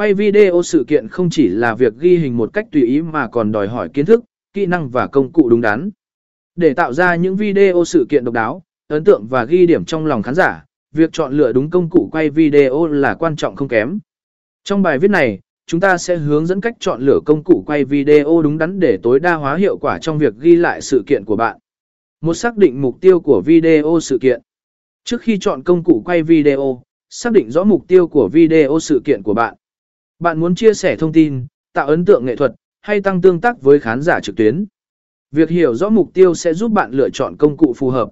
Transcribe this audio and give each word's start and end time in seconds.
Quay 0.00 0.14
video 0.14 0.62
sự 0.62 0.84
kiện 0.88 1.08
không 1.08 1.30
chỉ 1.30 1.48
là 1.48 1.74
việc 1.74 1.94
ghi 1.98 2.16
hình 2.16 2.36
một 2.36 2.50
cách 2.52 2.66
tùy 2.72 2.82
ý 2.82 3.02
mà 3.02 3.28
còn 3.28 3.52
đòi 3.52 3.68
hỏi 3.68 3.88
kiến 3.88 4.06
thức, 4.06 4.24
kỹ 4.52 4.66
năng 4.66 4.88
và 4.88 5.06
công 5.06 5.32
cụ 5.32 5.48
đúng 5.48 5.60
đắn. 5.60 5.90
Để 6.56 6.74
tạo 6.74 6.92
ra 6.92 7.14
những 7.14 7.36
video 7.36 7.84
sự 7.84 8.06
kiện 8.08 8.24
độc 8.24 8.34
đáo, 8.34 8.62
ấn 8.88 9.04
tượng 9.04 9.26
và 9.26 9.44
ghi 9.44 9.66
điểm 9.66 9.84
trong 9.84 10.06
lòng 10.06 10.22
khán 10.22 10.34
giả, 10.34 10.64
việc 10.94 11.12
chọn 11.12 11.32
lựa 11.32 11.52
đúng 11.52 11.70
công 11.70 11.90
cụ 11.90 12.08
quay 12.12 12.30
video 12.30 12.86
là 12.86 13.14
quan 13.14 13.36
trọng 13.36 13.56
không 13.56 13.68
kém. 13.68 13.98
Trong 14.64 14.82
bài 14.82 14.98
viết 14.98 15.10
này, 15.10 15.40
chúng 15.66 15.80
ta 15.80 15.98
sẽ 15.98 16.16
hướng 16.16 16.46
dẫn 16.46 16.60
cách 16.60 16.76
chọn 16.80 17.02
lựa 17.02 17.20
công 17.26 17.44
cụ 17.44 17.62
quay 17.66 17.84
video 17.84 18.42
đúng 18.42 18.58
đắn 18.58 18.80
để 18.80 18.98
tối 19.02 19.20
đa 19.20 19.34
hóa 19.34 19.56
hiệu 19.56 19.78
quả 19.78 19.98
trong 19.98 20.18
việc 20.18 20.34
ghi 20.38 20.56
lại 20.56 20.80
sự 20.80 21.02
kiện 21.06 21.24
của 21.24 21.36
bạn. 21.36 21.58
Một 22.20 22.34
xác 22.34 22.56
định 22.56 22.82
mục 22.82 23.00
tiêu 23.00 23.20
của 23.20 23.42
video 23.46 23.98
sự 24.02 24.18
kiện. 24.18 24.40
Trước 25.04 25.20
khi 25.20 25.38
chọn 25.40 25.62
công 25.62 25.84
cụ 25.84 26.02
quay 26.04 26.22
video, 26.22 26.82
xác 27.10 27.32
định 27.32 27.50
rõ 27.50 27.64
mục 27.64 27.88
tiêu 27.88 28.08
của 28.08 28.28
video 28.32 28.78
sự 28.80 29.00
kiện 29.04 29.22
của 29.22 29.34
bạn. 29.34 29.54
Bạn 30.20 30.40
muốn 30.40 30.54
chia 30.54 30.74
sẻ 30.74 30.96
thông 30.96 31.12
tin, 31.12 31.46
tạo 31.72 31.86
ấn 31.86 32.04
tượng 32.04 32.24
nghệ 32.24 32.36
thuật, 32.36 32.52
hay 32.80 33.00
tăng 33.00 33.20
tương 33.20 33.40
tác 33.40 33.62
với 33.62 33.80
khán 33.80 34.02
giả 34.02 34.20
trực 34.20 34.36
tuyến. 34.36 34.64
Việc 35.30 35.50
hiểu 35.50 35.74
rõ 35.74 35.88
mục 35.88 36.10
tiêu 36.14 36.34
sẽ 36.34 36.54
giúp 36.54 36.72
bạn 36.72 36.90
lựa 36.92 37.10
chọn 37.10 37.36
công 37.36 37.56
cụ 37.56 37.74
phù 37.76 37.90
hợp. 37.90 38.10